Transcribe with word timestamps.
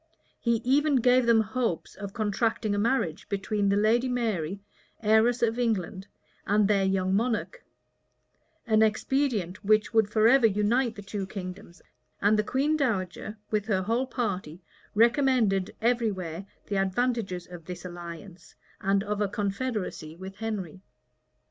[*] 0.25 0.39
He 0.39 0.61
even 0.63 0.95
gave 0.95 1.27
them 1.27 1.41
hopes 1.41 1.93
of 1.93 2.11
contracting 2.11 2.73
a 2.73 2.79
marriage 2.79 3.29
between 3.29 3.69
the 3.69 3.75
lady 3.75 4.09
Mary, 4.09 4.59
heiress 5.03 5.43
of 5.43 5.59
England, 5.59 6.07
and 6.47 6.67
their 6.67 6.83
young 6.83 7.13
monarch; 7.13 7.63
an 8.65 8.81
expedient 8.81 9.63
which 9.63 9.93
would 9.93 10.09
forever 10.09 10.47
unite 10.47 10.95
the 10.95 11.03
two 11.03 11.27
kingdoms:[] 11.27 11.83
and 12.19 12.39
the 12.39 12.43
queen 12.43 12.75
dowager, 12.75 13.37
with 13.51 13.67
her 13.67 13.83
whole 13.83 14.07
party, 14.07 14.63
recommended 14.95 15.75
every 15.83 16.09
where 16.11 16.47
the 16.65 16.77
advantages 16.77 17.45
of 17.45 17.65
this 17.65 17.85
alliance, 17.85 18.55
and 18.79 19.03
of 19.03 19.21
a 19.21 19.27
confederacy 19.27 20.15
with 20.15 20.37
Henry. 20.37 20.81